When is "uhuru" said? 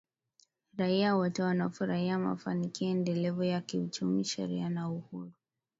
4.89-5.31